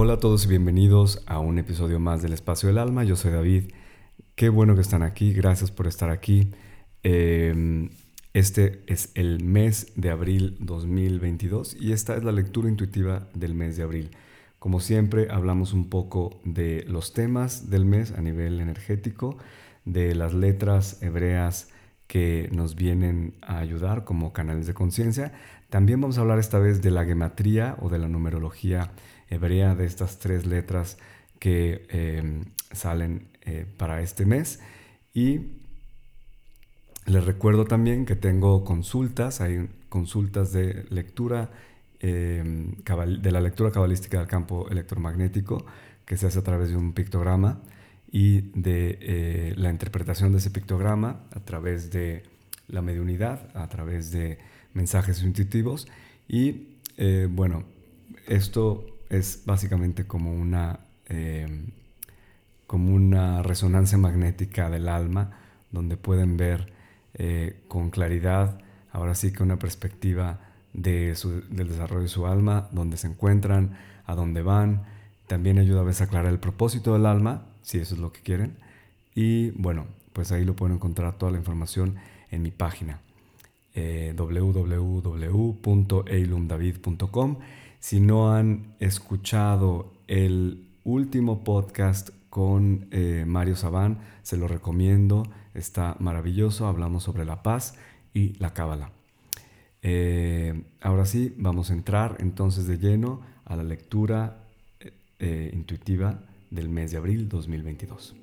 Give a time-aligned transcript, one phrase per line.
[0.00, 3.02] Hola a todos y bienvenidos a un episodio más del Espacio del Alma.
[3.02, 3.72] Yo soy David.
[4.36, 5.32] Qué bueno que están aquí.
[5.32, 6.52] Gracias por estar aquí.
[7.02, 7.90] Em,
[8.32, 13.76] este es el mes de abril 2022 y esta es la lectura intuitiva del mes
[13.76, 14.10] de abril.
[14.60, 19.36] Como siempre, hablamos un poco de los temas del mes a nivel energético,
[19.84, 21.70] de las letras hebreas
[22.06, 25.32] que nos vienen a ayudar como canales de conciencia.
[25.70, 28.92] También vamos a hablar esta vez de la gematría o de la numerología
[29.30, 30.98] hebrea de estas tres letras
[31.38, 32.42] que eh,
[32.72, 34.60] salen eh, para este mes.
[35.14, 35.40] Y
[37.06, 41.50] les recuerdo también que tengo consultas, hay consultas de lectura,
[42.00, 42.42] eh,
[43.20, 45.64] de la lectura cabalística del campo electromagnético
[46.04, 47.60] que se hace a través de un pictograma
[48.10, 52.22] y de la interpretación de ese pictograma a través de
[52.66, 54.38] la mediunidad, a través de
[54.72, 55.86] mensajes intuitivos.
[56.26, 56.68] Y
[57.28, 57.64] bueno,
[58.26, 61.70] esto es básicamente como una, em,
[62.66, 65.38] como una resonancia magnética del alma,
[65.70, 66.72] donde pueden ver
[67.14, 68.60] eh, con claridad,
[68.92, 70.40] ahora sí que una perspectiva
[70.72, 71.14] de
[71.50, 74.84] del desarrollo de su alma, dónde se encuentran, a dónde van.
[75.26, 78.20] También ayuda a veces a aclarar el propósito del alma, si eso es lo que
[78.20, 78.58] quieren.
[79.14, 81.96] Y bueno, pues ahí lo pueden encontrar toda la información
[82.30, 83.00] en mi página
[83.74, 84.12] eh,
[87.80, 95.96] si no han escuchado el último podcast con eh, Mario Sabán, se lo recomiendo, está
[95.98, 97.74] maravilloso, hablamos sobre la paz
[98.14, 98.90] y la cábala.
[99.82, 104.44] Eh, ahora sí, vamos a entrar entonces de lleno a la lectura
[105.18, 106.20] eh, intuitiva
[106.50, 108.14] del mes de abril 2022.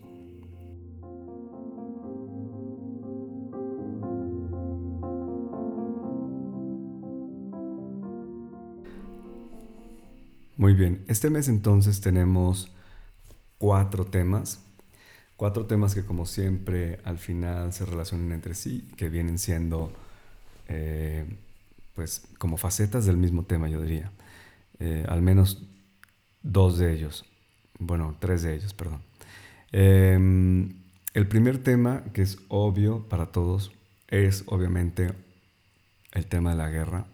[10.66, 12.72] Muy bien, este mes entonces tenemos
[13.60, 14.66] cuatro temas,
[15.36, 19.94] cuatro temas que como siempre al final se relacionan entre sí, que vienen siendo
[20.68, 21.24] eh,
[21.94, 24.12] pues como facetas del mismo tema, yo diría.
[24.80, 25.68] Eh, al menos
[26.42, 27.26] dos de ellos,
[27.78, 29.04] bueno, tres de ellos, perdón.
[29.72, 30.82] Em,
[31.14, 33.72] el primer tema, que es obvio para todos,
[34.08, 35.14] es obviamente
[36.14, 37.06] el tema de la guerra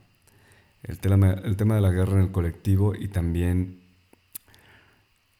[0.83, 3.81] el tema, el tema de la guerra en el colectivo y también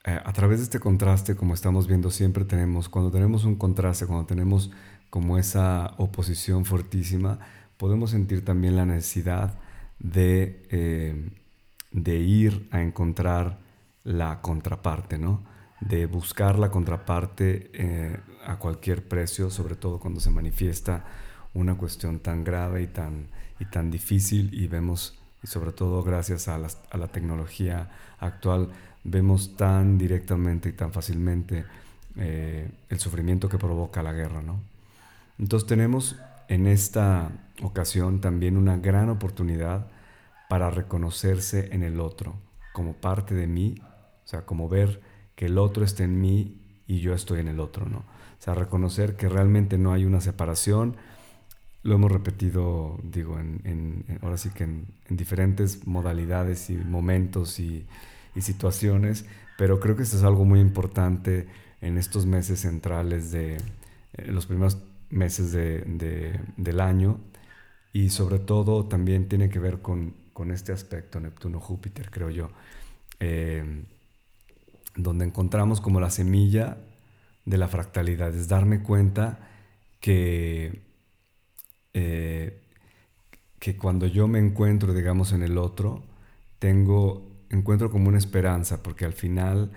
[0.03, 4.07] eh, a través de este contraste, como estamos viendo siempre, tenemos, cuando tenemos un contraste,
[4.07, 4.71] cuando tenemos
[5.09, 7.39] como esa oposición fortísima,
[7.77, 9.59] podemos sentir también la necesidad
[9.99, 11.29] de, eh,
[11.91, 13.59] de ir a encontrar
[14.03, 15.43] la contraparte, ¿no?
[15.81, 21.05] de buscar la contraparte eh, a cualquier precio, sobre todo cuando se manifiesta
[21.53, 23.27] una cuestión tan grave y tan,
[23.59, 28.69] y tan difícil y vemos y sobre todo gracias a, la tecnología actual
[29.03, 31.65] vemos tan directamente y tan fácilmente
[32.17, 34.41] eh, el sufrimiento que provoca la guerra.
[34.41, 34.59] ¿no?
[35.39, 37.31] Entonces tenemos en esta
[37.63, 39.87] ocasión también una gran oportunidad
[40.49, 42.35] para reconocerse en el otro
[42.73, 43.75] como parte de mí,
[44.25, 45.01] o sea, como ver
[45.35, 47.99] que el otro está en mí y yo estoy en el otro, ¿no?
[47.99, 50.95] O sea, reconocer que realmente no hay una separación,
[51.83, 57.85] lo hemos repetido, digo, en, ahora sí que en, diferentes modalidades y momentos y,
[58.39, 59.25] situaciones,
[59.57, 61.47] pero creo que esto es algo muy importante
[61.81, 64.77] en estos meses centrales de eh, los primeros
[65.09, 67.19] meses de, del año
[67.91, 72.51] y sobre todo también tiene que ver con, con este aspecto Neptuno-Júpiter, creo yo,
[73.19, 73.83] eh,
[74.95, 76.77] donde encontramos como la semilla
[77.43, 79.39] de la fractalidad, es darme cuenta
[79.99, 80.90] que
[81.93, 82.59] eh,
[83.59, 86.03] que cuando yo me encuentro, digamos, en el otro,
[86.59, 89.71] tengo, encuentro como una esperanza, porque al final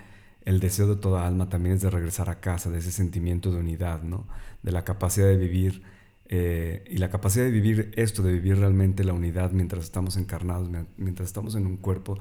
[0.45, 3.59] el deseo de toda alma también es de regresar a casa, de ese sentimiento de
[3.59, 4.27] unidad, ¿no?
[4.63, 5.83] De la capacidad de vivir,
[6.27, 10.71] eh, y la capacidad de vivir esto, de vivir realmente la unidad mientras estamos encarnados,
[10.97, 12.19] mientras estamos en un cuerpo,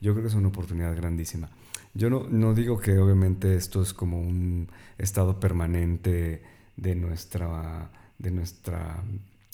[0.00, 1.48] yo creo que es una oportunidad grandísima.
[1.94, 4.68] Yo no, no digo que obviamente esto es como un
[4.98, 6.42] estado permanente
[6.76, 9.02] de nuestra, de nuestra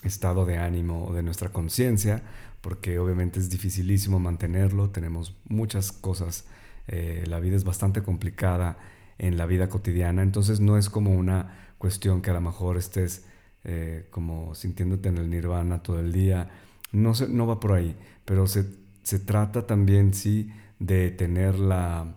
[0.03, 2.23] estado de ánimo o de nuestra conciencia,
[2.61, 6.45] porque obviamente es dificilísimo mantenerlo, tenemos muchas cosas,
[6.89, 8.77] eh, la vida es bastante complicada
[9.19, 13.25] en la vida cotidiana, entonces no es como una cuestión que a lo mejor estés
[13.65, 16.51] eh, como sintiéndote en el nirvana todo el día,
[16.93, 18.67] no, se, no va por ahí, pero se,
[19.03, 22.17] se trata también sí de tener la,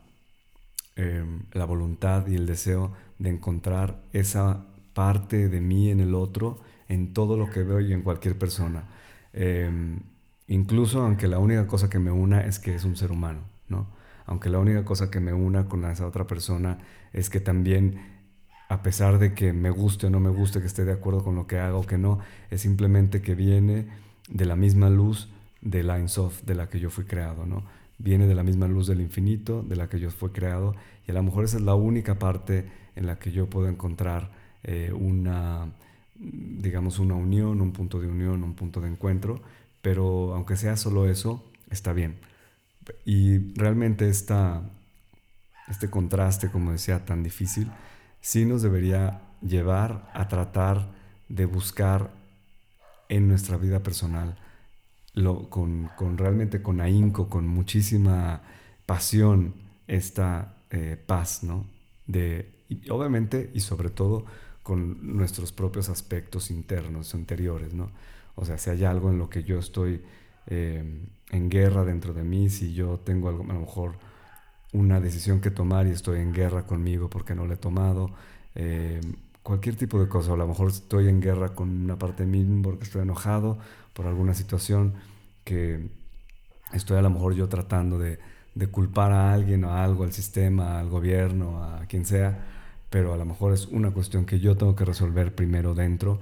[0.95, 6.59] em, la voluntad y el deseo de encontrar esa parte de mí en el otro,
[6.87, 8.83] en todo lo que veo y en cualquier persona.
[9.33, 9.99] Em,
[10.47, 13.87] incluso aunque la única cosa que me una es que es un ser humano, ¿no?
[14.25, 16.79] aunque la única cosa que me una con esa otra persona
[17.13, 17.99] es que también,
[18.69, 21.35] a pesar de que me guste o no me guste, que esté de acuerdo con
[21.35, 23.88] lo que haga o que no, es simplemente que viene
[24.29, 25.29] de la misma luz
[25.61, 27.63] de la Sof de la que yo fui creado, ¿no?
[27.97, 30.75] Viene de la misma luz del infinito de la que yo fui creado
[31.07, 32.65] y a lo mejor esa es la única parte
[32.95, 34.31] en la que yo puedo encontrar
[34.63, 35.67] eh, una,
[36.15, 39.41] digamos, una unión, un punto de unión, un punto de encuentro,
[39.81, 42.17] pero aunque sea solo eso, está bien.
[43.06, 44.62] Y realmente esta,
[45.67, 47.71] este contraste, como decía, tan difícil,
[48.21, 50.89] sí nos debería llevar a tratar
[51.29, 52.12] de buscar
[53.09, 54.38] en nuestra vida personal,
[55.13, 58.41] lo, con, con, realmente con ahínco, con muchísima
[58.85, 59.53] pasión,
[59.88, 61.65] esta eh, paz, ¿no?
[62.07, 62.51] De,
[62.89, 64.25] obviamente y sobre todo
[64.65, 67.91] con nuestros propios aspectos internos, interiores, ¿no?
[68.33, 70.01] O sea, si hay algo en lo que yo estoy
[70.47, 70.83] eh,
[71.29, 74.00] en guerra dentro de mí, si yo tengo algo, a lo mejor
[74.73, 78.09] una decisión que tomar y estoy en guerra conmigo porque no la he tomado,
[78.56, 79.01] eh,
[79.44, 82.63] cualquier tipo de cosa, a lo mejor estoy en guerra con una parte de mí
[82.63, 83.59] porque estoy enojado
[83.94, 84.95] por alguna situación
[85.44, 85.91] que
[86.73, 88.17] estoy a lo mejor yo tratando de,
[88.56, 92.54] de culpar a alguien o a algo, al sistema, al gobierno, a quien sea,
[92.89, 96.19] pero a lo mejor es una cuestión que yo tengo que resolver primero dentro,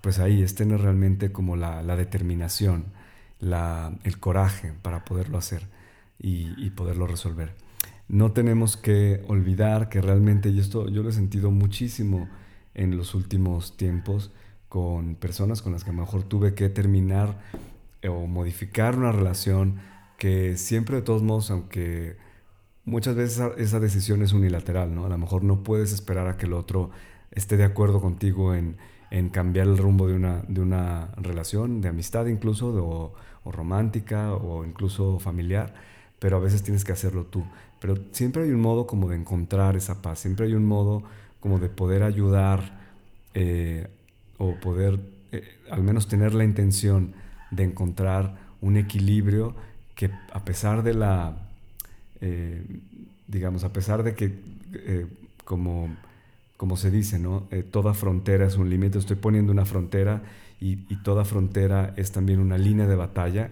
[0.00, 2.86] pues ahí es realmente como la, determinación,
[3.38, 5.66] la, el coraje para poderlo hacer
[6.18, 7.54] y, poderlo resolver.
[8.08, 12.28] No tenemos que olvidar que realmente, y esto yo lo he sentido muchísimo
[12.74, 14.32] en los últimos tiempos
[14.68, 17.38] con personas con las que a lo mejor tuve que terminar
[18.08, 19.80] o modificar una relación
[20.18, 22.16] que siempre de todos modos, aunque
[22.90, 25.06] muchas veces esa, decisión es unilateral, ¿no?
[25.06, 26.90] A lo mejor no puedes esperar a que el otro
[27.30, 28.76] esté de acuerdo contigo en,
[29.30, 33.14] cambiar el rumbo de una, de una relación, de amistad incluso, o,
[33.50, 35.74] romántica, o incluso familiar,
[36.18, 37.44] pero a veces tienes que hacerlo tú.
[37.80, 41.02] Pero siempre hay un modo como de encontrar esa paz, siempre hay un modo
[41.40, 42.78] como de poder ayudar
[43.34, 43.88] eh,
[44.38, 45.00] o poder
[45.32, 47.14] eh, al menos tener la intención
[47.50, 49.54] de encontrar un equilibrio
[49.94, 51.49] que a pesar de la
[52.20, 52.62] eh,
[53.26, 54.34] digamos, a pesar de que,
[54.72, 55.06] eh,
[55.44, 55.96] como,
[56.56, 57.46] como se dice, ¿no?
[57.50, 60.22] Eh, toda frontera es un límite, estoy poniendo una frontera
[60.60, 63.50] y, toda frontera es también una línea de batalla.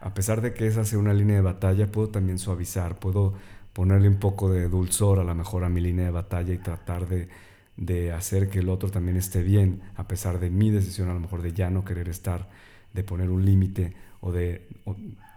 [0.00, 3.34] A pesar de que esa sea una línea de batalla, puedo también suavizar, puedo
[3.72, 7.06] ponerle un poco de dulzor a lo mejor a mi línea de batalla y tratar
[7.08, 7.28] de,
[7.76, 11.20] de hacer que el otro también esté bien, a pesar de mi decisión a lo
[11.20, 12.48] mejor de ya no querer estar,
[12.92, 14.66] de poner un límite o de,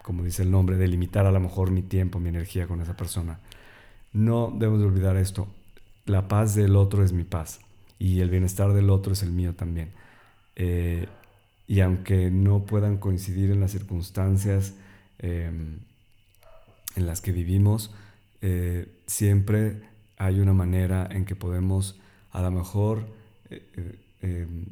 [0.04, 2.96] como dice el nombre, de limitar a lo mejor mi tiempo, mi energía con esa
[2.96, 3.40] persona.
[4.12, 5.48] No debemos de olvidar esto.
[6.06, 7.62] La paz del otro es mi paz
[7.98, 9.94] y el bienestar del otro es el mío también.
[10.56, 11.08] Eh,
[11.68, 14.76] y aunque no puedan coincidir en las circunstancias
[15.20, 15.80] em,
[16.96, 17.92] en las que vivimos,
[18.42, 19.82] eh, siempre
[20.18, 21.98] hay una manera en que podemos
[22.32, 23.08] a lo mejor
[23.50, 24.66] eh, em,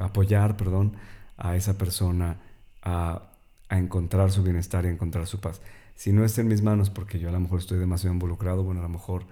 [0.00, 0.96] apoyar perdón,
[1.36, 2.38] a esa persona
[2.82, 3.26] a,
[3.70, 5.60] encontrar su bienestar y a encontrar su paz.
[5.94, 8.80] Si no está en mis manos, porque yo a lo mejor estoy demasiado involucrado, bueno,
[8.80, 9.26] a lo mejor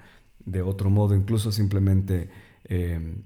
[0.44, 2.30] de otro modo, incluso simplemente
[2.64, 3.22] em,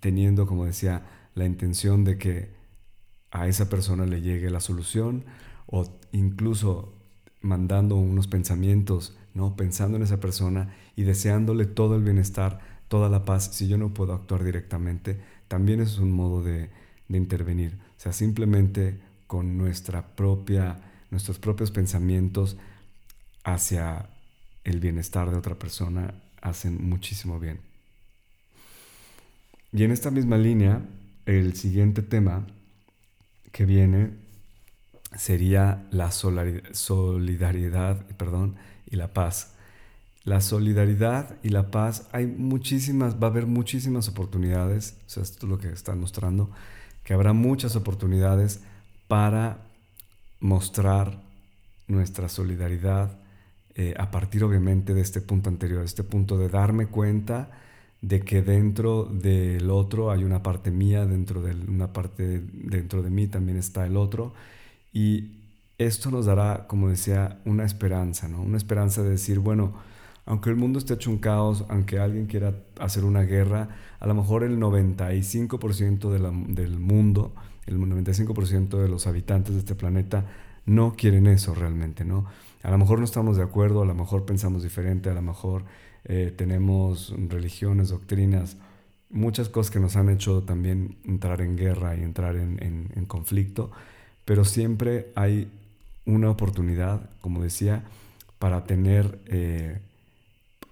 [0.00, 1.02] teniendo, como decía,
[1.34, 2.50] la intención de que
[3.30, 5.24] a esa persona le llegue la solución
[5.66, 6.94] o incluso
[7.42, 9.56] mandando unos pensamientos, ¿no?
[9.56, 13.94] Pensando en esa persona y deseándole todo el bienestar, toda la paz, si yo no
[13.94, 16.70] puedo actuar directamente, también es un modo de,
[17.08, 17.78] de intervenir.
[18.00, 20.80] Sea, simplemente con nuestra propia,
[21.10, 22.56] nuestros propios pensamientos
[23.44, 24.08] hacia
[24.64, 27.60] el bienestar de otra persona hacen muchísimo bien.
[29.70, 30.80] Y en esta misma línea,
[31.26, 32.46] el siguiente tema
[33.52, 34.12] que viene
[35.14, 38.56] sería la solidaridad perdón,
[38.90, 39.52] y la paz.
[40.24, 45.50] La solidaridad y la paz, hay muchísimas, va a haber muchísimas oportunidades, o esto es
[45.50, 46.50] lo que están mostrando,
[47.10, 48.60] que habrá muchas oportunidades
[49.08, 49.58] para
[50.38, 51.18] mostrar
[51.88, 53.18] nuestra solidaridad
[53.74, 57.50] eh, a partir obviamente de este punto anterior, este punto de darme cuenta
[58.00, 63.10] de que dentro del otro hay una parte mía, dentro de una parte dentro de
[63.10, 64.32] mí también está el otro
[64.92, 65.32] y
[65.78, 68.40] esto nos dará, como decía, una esperanza, ¿no?
[68.40, 69.72] Una esperanza de decir, bueno,
[70.30, 73.68] aunque el mundo esté hecho un caos, aunque alguien quiera hacer una guerra,
[73.98, 76.08] a lo mejor el 95%
[76.54, 77.34] del mundo,
[77.66, 80.26] el 95% de los habitantes de este planeta
[80.66, 82.26] no quieren eso realmente, ¿no?
[82.62, 85.64] A lo mejor no estamos de acuerdo, a lo mejor pensamos diferente, a lo mejor
[86.04, 88.56] eh, tenemos religiones, doctrinas,
[89.10, 93.72] muchas cosas que nos han hecho también entrar en guerra y entrar en conflicto,
[94.24, 95.50] pero siempre hay
[96.04, 97.82] una oportunidad, como decía,
[98.40, 99.78] para tener, eh,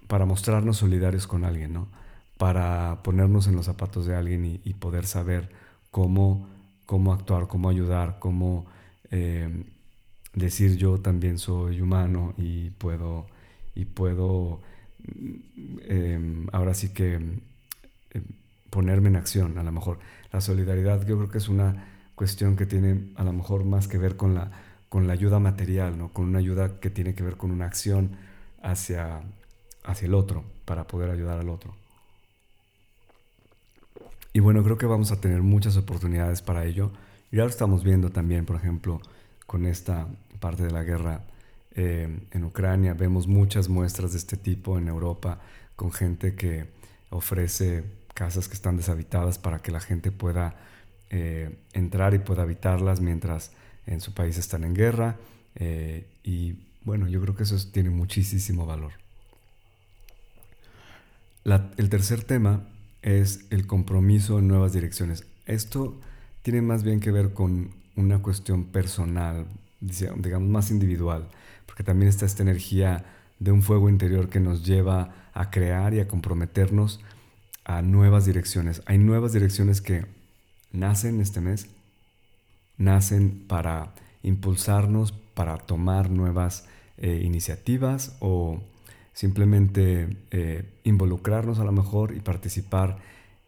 [0.09, 1.87] para mostrarnos solidarios con alguien, ¿no?
[2.39, 5.49] Para ponernos en los zapatos de alguien y, poder saber
[5.91, 6.49] cómo,
[6.87, 8.65] cómo actuar, cómo ayudar, cómo
[9.11, 9.65] eh,
[10.33, 13.27] decir yo también soy humano y puedo,
[13.75, 14.61] y puedo
[15.87, 17.39] em, ahora sí que em,
[18.71, 19.99] ponerme en acción, a lo mejor.
[20.33, 21.85] La solidaridad yo creo que es una
[22.15, 24.49] cuestión que tiene a lo mejor más que ver con la,
[24.89, 26.09] con la ayuda material, ¿no?
[26.09, 28.17] con una ayuda que tiene que ver con una acción
[28.63, 29.21] hacia,
[29.83, 31.75] hacia el otro, para poder ayudar al otro.
[34.33, 36.91] Y bueno, creo que vamos a tener muchas oportunidades para ello.
[37.31, 39.01] Y ahora estamos viendo también, por ejemplo,
[39.45, 40.07] con esta
[40.39, 41.23] parte de la guerra
[41.75, 45.39] eh, en Ucrania, vemos muchas muestras de este tipo en Europa,
[45.75, 46.67] con gente que
[47.09, 47.83] ofrece
[48.13, 50.55] casas que están deshabitadas para que la gente pueda
[51.09, 53.51] eh, entrar y pueda habitarlas mientras
[53.85, 55.17] en su país están en guerra.
[55.55, 58.91] Eh, y bueno, yo creo que eso tiene muchísimo valor.
[61.77, 62.67] El tercer tema
[63.01, 65.25] es el compromiso en nuevas direcciones.
[65.45, 65.99] Esto
[66.41, 69.45] tiene más bien que ver con una cuestión personal,
[69.79, 71.27] digamos más individual,
[71.65, 73.05] porque también está esta energía
[73.39, 76.99] de un fuego interior que nos lleva a crear y a comprometernos
[77.63, 78.81] a nuevas direcciones.
[78.85, 80.05] Hay nuevas direcciones que
[80.71, 81.67] nacen este mes,
[82.77, 86.65] nacen para impulsarnos, para tomar nuevas
[86.97, 88.61] eh, iniciativas o
[89.13, 92.97] simplemente eh, involucrarnos a lo mejor y participar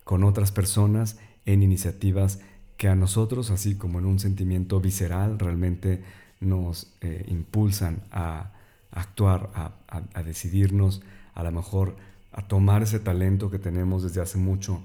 [0.04, 2.40] con otras personas en iniciativas
[2.78, 6.04] que a nosotros, así como en un sentimiento visceral, realmente
[6.40, 8.52] nos eh, impulsan a,
[8.92, 9.50] actuar,
[9.88, 11.02] a, decidirnos,
[11.34, 11.96] a lo mejor
[12.32, 14.82] a tomar ese talento que tenemos desde hace mucho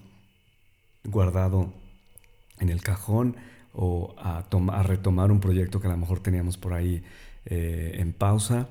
[1.05, 1.73] guardado
[2.61, 3.37] en el cajón
[3.73, 7.03] o a, a retomar un proyecto que a lo mejor teníamos por ahí
[7.47, 8.69] eh, en pausa.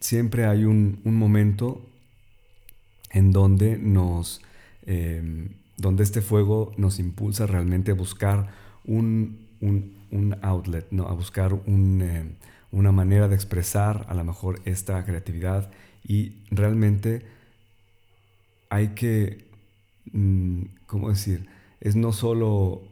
[0.00, 1.86] Siempre hay un, momento
[3.10, 4.40] en donde nos
[5.80, 8.48] donde este fuego nos impulsa realmente a buscar
[8.84, 9.48] un,
[10.42, 11.06] outlet, ¿no?
[11.06, 12.36] a buscar eh,
[12.70, 15.70] una manera de expresar a lo mejor esta creatividad
[16.06, 17.24] y realmente
[18.68, 19.46] hay que,
[20.12, 21.48] mm, ¿cómo decir?
[21.80, 22.82] Es no solo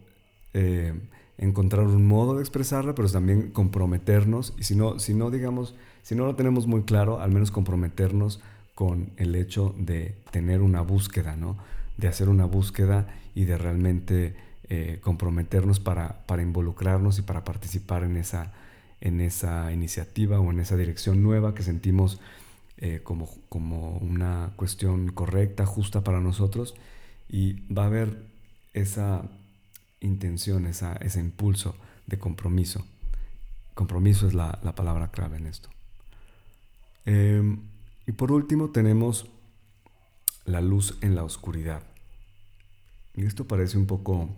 [0.54, 0.94] eh,
[1.36, 5.74] encontrar un modo de expresarla, pero también comprometernos y si no, si no digamos,
[6.08, 8.40] si no lo tenemos muy claro, al menos comprometernos
[8.74, 11.58] con el hecho de tener una búsqueda, ¿no?
[11.98, 14.34] de hacer una búsqueda y de realmente
[14.70, 18.54] eh, comprometernos para, involucrarnos y para participar en esa,
[19.70, 22.22] iniciativa o en esa dirección nueva que sentimos
[22.78, 26.74] eh, como, una cuestión correcta, justa para nosotros.
[27.28, 28.16] Y va a haber
[28.72, 29.28] esa
[30.00, 32.86] intención, ese impulso de compromiso.
[33.74, 35.68] Compromiso es la palabra clave en esto.
[37.10, 37.62] Em,
[38.06, 39.30] y por último tenemos
[40.44, 41.82] la luz en la oscuridad.
[43.14, 44.28] Y esto parece un poco,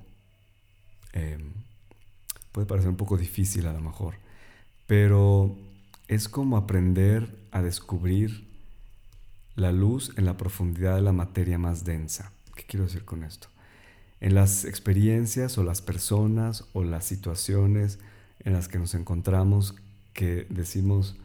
[1.13, 1.51] em,
[2.53, 4.15] puede parecer un poco difícil a lo mejor,
[4.87, 5.57] pero
[6.07, 8.47] es como aprender a descubrir
[9.57, 12.31] la luz en la profundidad de la materia más densa.
[12.55, 13.49] ¿Qué quiero decir con esto?
[14.21, 17.99] En las experiencias o las personas o las situaciones
[18.45, 19.75] en las que nos encontramos
[20.13, 21.17] que decimos,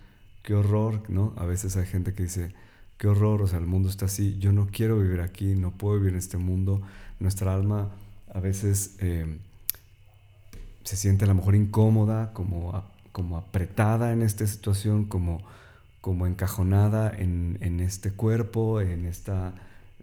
[0.46, 1.34] qué horror, ¿no?
[1.38, 2.54] A veces hay gente que dice,
[2.98, 5.98] qué horror, o sea, el mundo está así, yo no quiero vivir aquí, no puedo
[5.98, 6.84] vivir en este mundo.
[7.20, 7.90] Nuestra alma
[8.32, 9.40] a veces eh,
[10.84, 15.42] se siente a lo mejor incómoda, como, como apretada en esta situación, como,
[16.00, 19.56] como encajonada en, en este cuerpo, en esta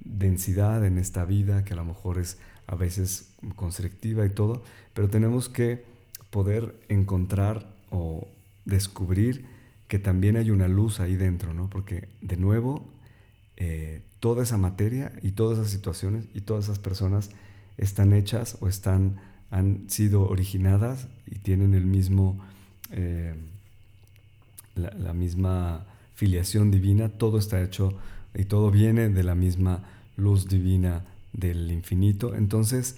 [0.04, 5.08] densidad, en esta vida que a lo mejor es a veces constrictiva y todo, pero
[5.08, 5.84] tenemos que
[6.30, 8.26] poder encontrar o
[8.64, 9.62] descubrir
[9.92, 11.68] que también hay una luz ahí dentro, ¿no?
[11.68, 12.88] Porque de nuevo,
[13.58, 17.28] eh, toda esa materia y todas esas situaciones y todas esas personas
[17.76, 19.20] están hechas o están,
[19.50, 22.42] han sido originadas y tienen el mismo,
[22.90, 23.34] eh,
[24.76, 25.84] la, misma
[26.14, 27.94] filiación divina, todo está hecho
[28.34, 29.84] y todo viene de la misma
[30.16, 32.34] luz divina del infinito.
[32.34, 32.96] Entonces,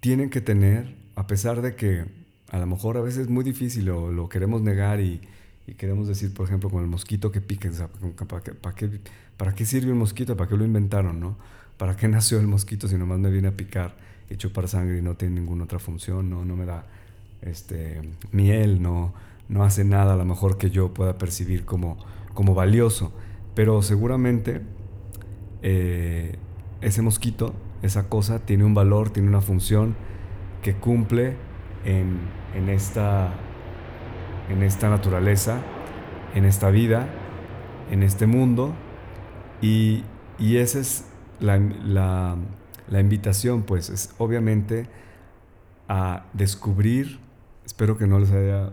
[0.00, 2.06] tienen que tener, a pesar de que
[2.48, 5.20] a lo mejor a veces es muy difícil o lo queremos negar y,
[5.68, 7.70] y queremos decir, por ejemplo, con el mosquito que pique,
[8.26, 9.00] ¿para qué, para, qué,
[9.36, 10.34] ¿para qué sirve un mosquito?
[10.34, 11.20] ¿Para qué lo inventaron?
[11.20, 11.36] ¿no?
[11.76, 13.94] ¿Para qué nació el mosquito si nomás me viene a picar
[14.30, 16.30] y chupar sangre y no tiene ninguna otra función?
[16.30, 16.86] No, no me da
[17.42, 18.00] este,
[18.32, 19.12] miel, no,
[19.50, 21.98] no hace nada a lo mejor que yo pueda percibir como,
[22.32, 23.12] como valioso.
[23.54, 24.62] Pero seguramente
[25.60, 26.36] eh,
[26.80, 29.96] ese mosquito, esa cosa, tiene un valor, tiene una función
[30.62, 31.36] que cumple
[31.84, 32.20] en,
[32.54, 33.34] en esta
[34.48, 35.60] en esta naturaleza,
[36.34, 37.08] en esta vida,
[37.90, 38.74] en este mundo.
[39.60, 40.04] Y,
[40.38, 41.04] esa es
[41.40, 44.88] la, la, invitación, pues, es obviamente
[45.88, 47.18] a descubrir,
[47.64, 48.72] espero que no les haya,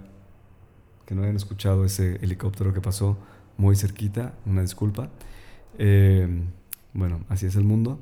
[1.06, 3.18] que no hayan escuchado ese helicóptero que pasó
[3.58, 5.10] muy cerquita, una disculpa.
[5.78, 6.28] Eh,
[6.94, 8.00] bueno, así es el mundo.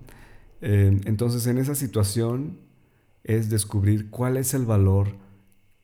[0.61, 2.59] Eh, entonces, en esa situación
[3.23, 5.22] es descubrir cuál es el valor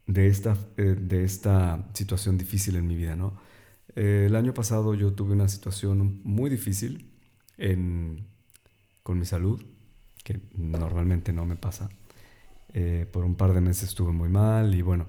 [0.09, 3.37] de esta, eh, de esta situación difícil en mi vida, ¿no?
[3.95, 7.11] el año pasado yo tuve una situación muy difícil
[9.03, 9.61] con mi salud,
[10.23, 11.89] que normalmente no me pasa.
[13.11, 15.07] por un par de meses estuve muy mal y bueno,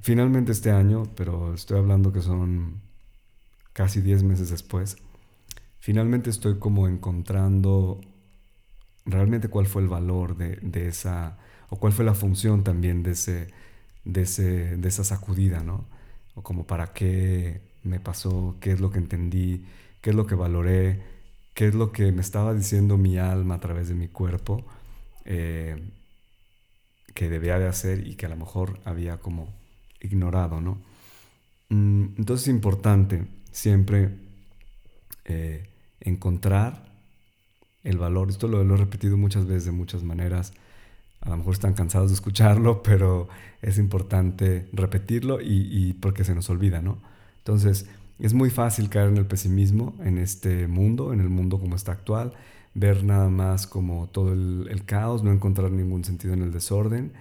[0.00, 2.80] finalmente este año, pero estoy hablando que son
[3.72, 4.96] casi 10 meses después,
[5.78, 8.00] finalmente estoy como encontrando
[9.04, 11.38] realmente cuál fue el valor de, esa,
[11.70, 13.48] o cuál fue la función también de, ese,
[14.04, 15.86] de, ese, de esa sacudida, ¿no?
[16.34, 19.64] O como para qué me pasó, qué es lo que entendí,
[20.00, 21.02] qué es lo que valoré,
[21.54, 24.64] qué es lo que me estaba diciendo mi alma a través de mi cuerpo
[25.24, 25.76] eh,
[27.14, 29.52] que debía de hacer y que a lo mejor había como
[30.00, 30.78] ignorado, ¿no?
[31.68, 34.10] Mm, entonces es importante siempre
[35.24, 35.68] eh,
[36.00, 36.92] encontrar
[37.84, 38.30] el valor.
[38.30, 40.52] Esto lo, he repetido muchas veces de muchas maneras.
[41.22, 43.28] A lo mejor están cansados de escucharlo, pero
[43.60, 46.98] es importante repetirlo y, porque se nos olvida, ¿no?
[47.38, 47.86] Entonces,
[48.18, 51.92] es muy fácil caer en el pesimismo en este mundo, en el mundo como está
[51.92, 52.32] actual,
[52.74, 57.12] ver nada más como todo el, caos, no encontrar ningún sentido en el desorden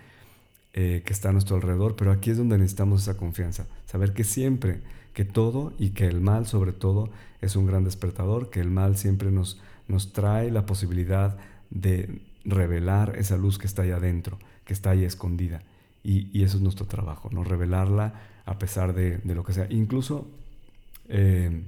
[0.74, 4.24] eh, que está a nuestro alrededor, pero aquí es donde necesitamos esa confianza, saber que
[4.24, 4.82] siempre,
[5.14, 7.10] que todo y que el mal sobre todo
[7.42, 9.60] es un gran despertador, que el mal siempre nos
[9.92, 11.38] nos trae la posibilidad
[11.70, 15.64] de revelar esa luz que está ahí adentro, que está ahí escondida.
[16.04, 17.44] Y, eso es nuestro trabajo, ¿no?
[17.44, 18.14] Revelarla
[18.46, 19.68] a pesar de, lo que sea.
[19.70, 20.28] Incluso
[21.08, 21.64] eh,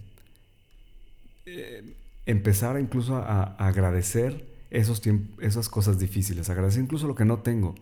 [1.45, 1.93] eh,
[2.25, 5.01] empezar incluso a, agradecer esos
[5.39, 7.75] esas cosas difíciles, agradecer incluso lo que no tengo,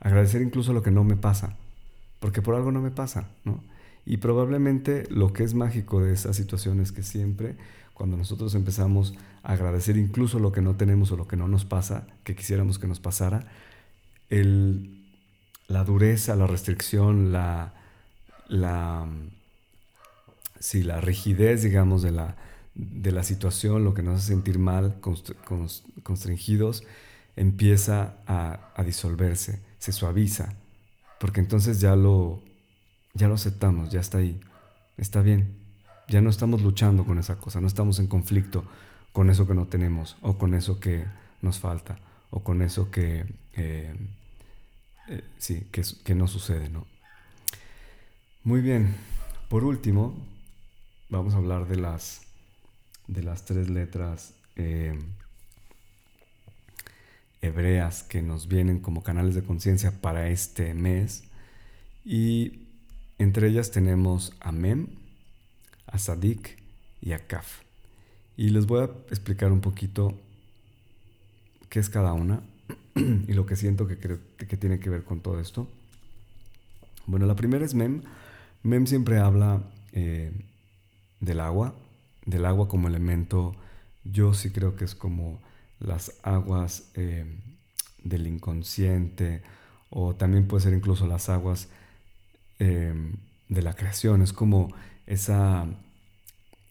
[0.00, 1.58] agradecer incluso lo que no me pasa,
[2.20, 3.62] porque por algo no me pasa, ¿no?
[4.06, 7.56] Y probablemente lo que es mágico de esa situación es que siempre
[8.02, 11.64] cuando nosotros empezamos a agradecer incluso lo que no tenemos o lo que no nos
[11.64, 13.46] pasa, que quisiéramos que nos pasara,
[14.28, 15.06] el,
[15.68, 17.74] la dureza, la restricción, la,
[18.48, 19.06] la,
[20.58, 22.34] sí, la rigidez, digamos, de la,
[22.74, 24.96] de la situación, lo que nos hace sentir mal,
[26.02, 26.82] constringidos,
[27.36, 30.56] empieza a, a, disolverse, se suaviza,
[31.20, 32.42] porque entonces ya lo,
[33.14, 34.40] ya lo aceptamos, ya está ahí,
[34.96, 35.61] está bien,
[36.08, 38.64] ya no estamos luchando con esa cosa, no estamos en conflicto
[39.12, 41.04] con eso que no tenemos o con eso que
[41.40, 41.98] nos falta
[42.30, 43.94] o con eso que, eh,
[45.08, 46.86] eh, sí, que, no sucede, ¿no?
[48.42, 48.94] Muy bien,
[49.48, 50.16] por último,
[51.10, 52.22] vamos a hablar de las,
[53.06, 54.98] de las tres letras eh,
[57.42, 61.24] hebreas que nos vienen como canales de conciencia para este mes.
[62.04, 62.62] Y
[63.18, 64.88] entre ellas tenemos Amem,
[65.92, 66.58] a Sadik
[67.00, 67.60] y a Kaf.
[68.36, 70.18] Y les voy a explicar un poquito
[71.68, 72.42] qué es cada una
[72.94, 75.68] y lo que siento que, que tiene que ver con todo esto.
[77.06, 78.02] Bueno, la primera es Mem.
[78.62, 80.32] Mem siempre habla eh,
[81.20, 81.74] del agua,
[82.26, 83.54] del agua como elemento,
[84.04, 85.40] yo sí creo que es como
[85.78, 87.24] las aguas eh,
[88.02, 89.42] del inconsciente
[89.90, 91.68] o también puede ser incluso las aguas
[92.58, 92.94] eh,
[93.52, 94.68] de la creación, es como
[95.06, 95.66] esa,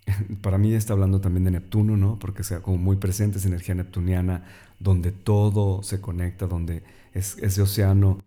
[0.42, 2.20] para mí está hablando también de Neptuno, ¿no?
[2.20, 4.46] Porque sea como muy presente esa energía neptuniana,
[4.80, 8.20] donde todo se conecta, donde es ese océano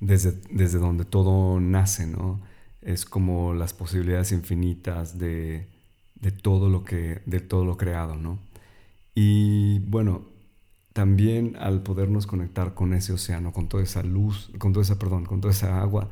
[0.00, 2.40] desde, desde donde todo nace, ¿no?
[2.80, 5.68] Es como las posibilidades infinitas de,
[6.16, 8.38] de, todo lo que, de todo lo creado, ¿no?
[9.14, 10.22] Y bueno,
[10.92, 15.24] también al podernos conectar con ese océano, con toda esa luz, con toda esa, perdón,
[15.24, 16.10] con toda esa agua,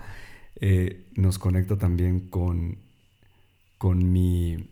[0.61, 2.79] eh, nos conecta también con
[3.81, 4.69] con mi,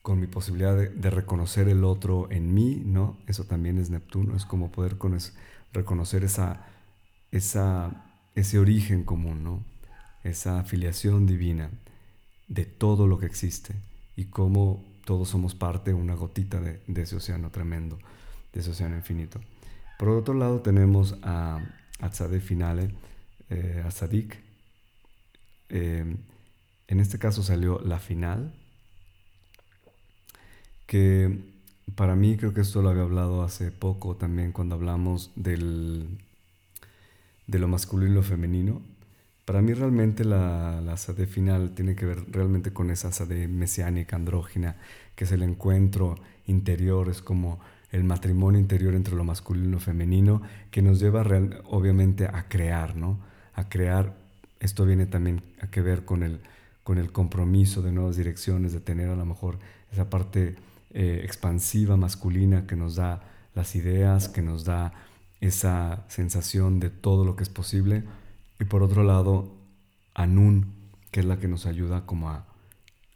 [0.00, 3.18] con mi posibilidad de, reconocer el otro en mí, ¿no?
[3.26, 4.96] Eso también es Neptuno, es como poder
[5.74, 6.64] reconocer esa,
[7.30, 9.62] esa, ese origen común, ¿no?
[10.24, 11.68] Esa afiliación divina
[12.48, 13.74] de todo lo que existe
[14.16, 17.98] y cómo todos somos parte, una gotita de, ese océano tremendo,
[18.54, 19.42] de ese océano infinito.
[19.98, 21.60] Por otro lado tenemos a,
[21.98, 22.94] a Finale,
[23.50, 24.38] eh, a Sadik,
[25.70, 26.16] eh,
[26.88, 28.52] en este caso salió la final,
[30.86, 31.38] que
[31.94, 36.18] para mí creo que esto lo había hablado hace poco también cuando hablamos del,
[37.46, 38.82] de lo masculino y lo femenino.
[39.44, 44.76] Para mí realmente la, la final tiene que ver realmente con esa sade mesiánica, andrógina,
[45.16, 49.80] que es el encuentro interior, es como el matrimonio interior entre lo masculino y lo
[49.80, 51.24] femenino, que nos lleva
[51.64, 53.18] obviamente a crear, ¿no?
[53.54, 54.16] A crear,
[54.60, 56.40] esto viene también a que ver con el,
[56.84, 59.58] con el compromiso de nuevas direcciones, de tener a lo mejor
[59.90, 60.56] esa parte
[60.92, 63.22] eh, expansiva masculina que nos da
[63.54, 64.92] las ideas, que nos da
[65.40, 68.04] esa sensación de todo lo que es posible.
[68.60, 69.56] Y por otro lado,
[70.14, 70.74] Anun,
[71.10, 72.46] que es la que nos ayuda como a,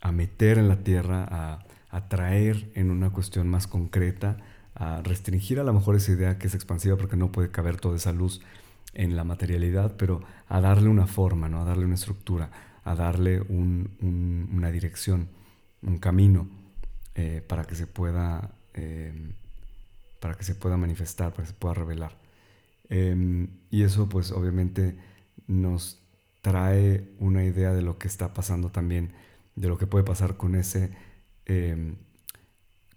[0.01, 4.39] a meter en la tierra, a, a en una cuestión más concreta,
[4.75, 7.97] a restringir a lo mejor esa idea que es expansiva porque no puede caber toda
[7.97, 8.41] esa luz
[8.95, 11.61] en la materialidad, pero a darle una forma, ¿no?
[11.61, 12.51] a darle una estructura,
[12.85, 15.29] a darle una dirección,
[15.83, 16.49] un camino
[17.15, 19.33] eh, para que se pueda em,
[20.21, 22.17] para que se pueda manifestar, para que se pueda revelar.
[22.89, 24.97] Em, y eso pues obviamente
[25.47, 26.01] nos
[26.41, 29.13] trae una idea de lo que está pasando también,
[29.55, 30.91] de lo que puede pasar con ese
[31.47, 31.97] em,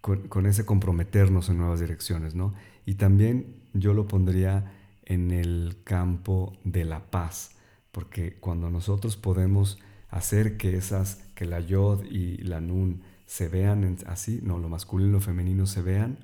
[0.01, 2.53] con, ese comprometernos en nuevas direcciones, ¿no?
[2.86, 4.71] Y también yo lo pondría
[5.08, 7.52] en el campo de la paz,
[7.93, 13.98] porque cuando nosotros podemos hacer que esas, que la yod y la nun se vean
[14.06, 16.17] así, no, lo masculino y lo femenino se vean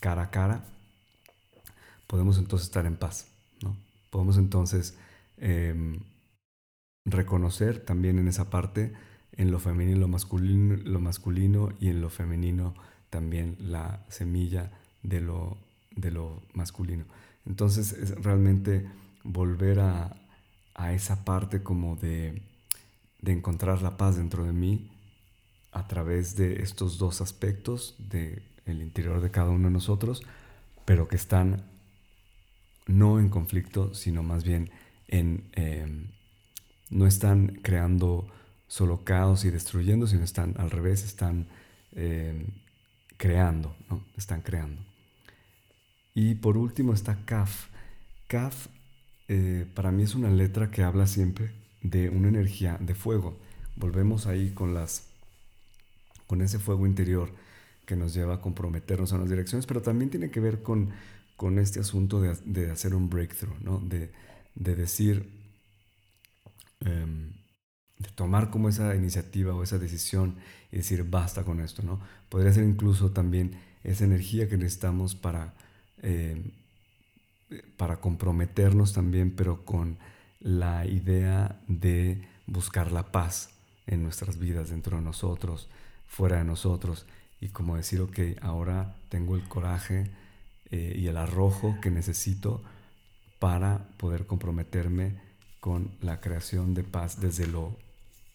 [0.00, 0.66] cara a cara,
[2.06, 3.26] podemos entonces estar en paz,
[3.62, 3.74] ¿no?
[4.10, 4.98] Podemos entonces
[5.38, 6.00] em,
[7.06, 8.92] reconocer también en esa parte,
[9.32, 12.74] en lo femenino lo masculino, lo masculino y en lo femenino
[13.08, 15.56] también la semilla de lo,
[15.96, 17.06] de lo masculino.
[17.50, 18.88] Entonces es realmente
[19.24, 20.16] volver a,
[20.92, 22.42] esa parte como de,
[23.26, 24.88] encontrar la paz dentro de mí
[25.72, 30.22] a través de estos dos aspectos del el interior de cada uno de nosotros,
[30.84, 31.64] pero que están
[32.86, 34.70] no en conflicto, sino más bien
[35.08, 35.42] en...
[35.52, 36.06] Em,
[36.88, 38.28] no están creando
[38.68, 41.48] solo caos y destruyendo, sino están al revés, están
[41.92, 42.46] em,
[43.16, 44.04] creando, ¿no?
[44.16, 44.89] Están creando.
[46.14, 47.68] Y por último está Kaf.
[48.26, 48.68] Kaf
[49.28, 53.38] eh, para mí es una letra que habla siempre de una energía de fuego.
[53.76, 55.06] Volvemos ahí con las
[56.26, 57.32] con ese fuego interior
[57.86, 60.90] que nos lleva a comprometernos en las direcciones, pero también tiene que ver con,
[61.36, 63.80] con este asunto de, hacer un breakthrough, ¿no?
[63.80, 64.12] de,
[64.54, 65.28] decir,
[66.80, 67.32] em,
[67.98, 70.36] de tomar como esa iniciativa o esa decisión
[70.70, 72.00] y decir basta con esto, ¿no?
[72.28, 75.54] Podría ser incluso también esa energía que necesitamos para,
[76.02, 76.42] eh,
[77.76, 79.98] para comprometernos también, pero con
[80.40, 83.50] la idea de buscar la paz
[83.86, 85.68] en nuestras vidas, dentro de nosotros,
[86.06, 87.06] fuera de nosotros,
[87.40, 90.10] y como decir, ok, ahora tengo el coraje
[90.70, 92.62] eh, y el arrojo que necesito
[93.38, 95.16] para poder comprometerme
[95.58, 97.76] con la creación de paz desde lo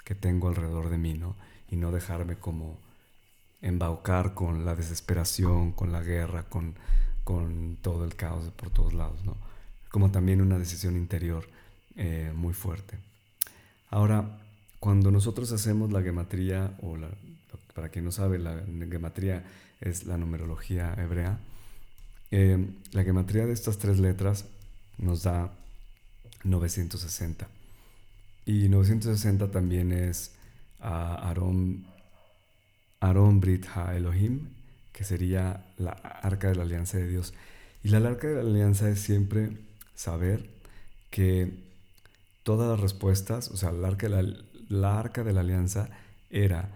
[0.04, 1.36] que tengo alrededor de mí, ¿no?
[1.70, 2.78] Y no dejarme como
[3.62, 6.76] embaucar con la desesperación, con la guerra, con,
[7.26, 9.36] con todo el caos por todos lados, ¿no?
[9.90, 11.46] Como también una decisión interior
[11.98, 12.98] eh, muy fuerte.
[13.90, 14.40] Ahora,
[14.80, 16.96] cuando nosotros hacemos la gematría, o
[17.74, 19.44] para quien no sabe, la gematría
[19.82, 21.40] es la numerología hebrea,
[22.32, 24.46] eh, la gematría de estas tres letras
[24.98, 25.52] nos da
[26.44, 27.48] 960.
[28.46, 30.32] Y 960 también es
[30.80, 31.86] a Aarón,
[33.00, 34.50] Aarón Brit Ha Elohim,
[34.96, 37.34] que sería la arca de la alianza de Dios.
[37.84, 39.58] Y la arca de la alianza es siempre
[39.94, 40.50] saber
[41.10, 41.52] que
[42.44, 44.38] todas las respuestas, o sea, la arca de
[44.70, 45.90] la, arca de la alianza
[46.30, 46.70] era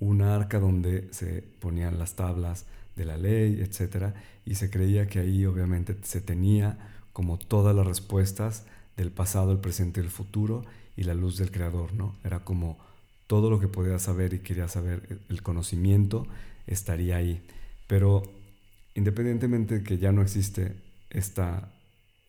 [0.00, 2.64] una arca donde se ponían las tablas
[2.96, 4.14] de la ley, etc.
[4.46, 6.78] Y se creía que ahí obviamente se tenía
[7.12, 8.64] como todas las respuestas
[8.96, 10.64] del pasado, el presente y el futuro
[10.96, 12.16] y la luz del Creador, ¿no?
[12.24, 12.78] Era como
[13.26, 16.26] todo lo que podía saber y quería saber, el conocimiento
[16.66, 17.42] estaría ahí.
[17.86, 18.22] Pero
[18.94, 20.76] independientemente de que ya no existe
[21.10, 21.72] esta,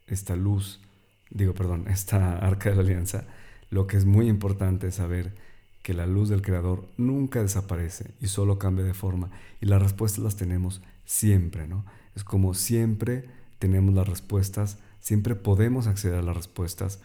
[0.06, 0.82] esta luz,
[1.30, 3.26] digo, perdón, esta arca de la alianza,
[3.70, 5.36] lo que es muy importante es saber
[5.82, 9.30] que la luz del Creador nunca desaparece y solo cambia de forma.
[9.62, 11.86] Y las respuestas las tenemos siempre, ¿no?
[12.16, 13.26] Es como siempre
[13.60, 17.00] tenemos las respuestas, siempre podemos acceder a las respuestas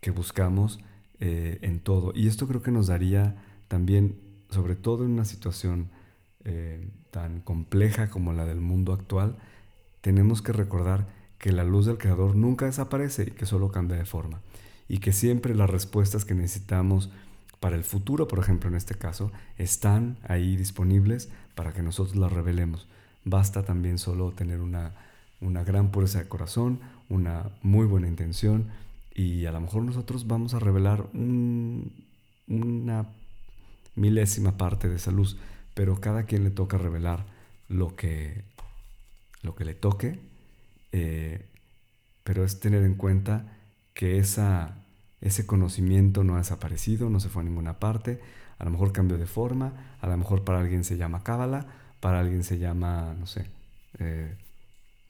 [0.00, 0.80] que buscamos
[1.20, 2.12] eh, en todo.
[2.14, 3.36] Y esto creo que nos daría
[3.68, 4.18] también,
[4.50, 5.90] sobre todo en una situación
[6.44, 9.36] eh, tan compleja como la del mundo actual,
[10.00, 11.06] tenemos que recordar
[11.38, 14.40] que la luz del Creador nunca desaparece y que solo cambia de forma.
[14.88, 17.10] Y que siempre las respuestas que necesitamos
[17.60, 22.32] para el futuro, por ejemplo, en este caso, están ahí disponibles para que nosotros las
[22.32, 22.86] revelemos.
[23.24, 24.92] Basta también solo tener una,
[25.40, 28.68] una gran pureza de corazón, una muy buena intención
[29.14, 33.06] Y a lo mejor nosotros vamos a revelar una
[33.94, 35.36] milésima parte de esa luz,
[35.74, 37.26] pero cada quien le toca revelar
[37.68, 38.44] lo que,
[39.42, 40.18] lo que le toque,
[40.92, 41.44] eh,
[42.22, 43.52] pero es tener en cuenta
[43.92, 44.76] que esa,
[45.20, 48.20] ese conocimiento no ha desaparecido, no se fue a ninguna parte,
[48.58, 51.66] a lo mejor cambió de forma, a lo mejor para alguien se llama cábala,
[52.00, 53.46] para alguien se llama, no sé,
[53.98, 54.34] eh,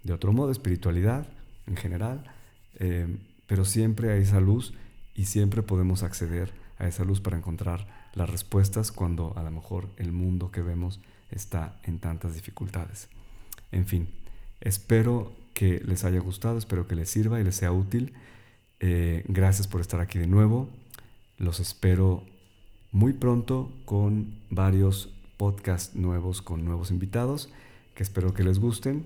[0.03, 1.27] de otro modo, espiritualidad
[1.67, 2.25] en general,
[2.79, 3.07] eh,
[3.47, 4.75] pero siempre hay esa luz
[5.15, 9.89] y siempre podemos acceder a esa luz para encontrar las respuestas cuando a lo mejor
[9.97, 11.01] el mundo que vemos
[11.31, 13.09] está en tantas dificultades.
[13.73, 14.09] En fin,
[14.61, 18.13] espero que les haya gustado, espero que les sirva y les sea útil.
[18.81, 20.69] Eh, gracias por estar aquí de nuevo.
[21.39, 22.25] Los espero
[22.93, 27.51] muy pronto con varios podcasts nuevos con nuevos invitados
[27.95, 29.05] que espero que les gusten.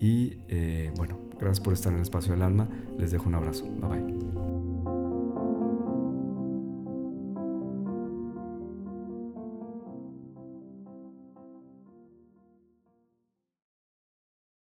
[0.00, 2.68] Y eh, bueno, gracias por estar en el espacio del alma.
[2.98, 3.64] Les dejo un abrazo.
[3.64, 4.73] Bye bye.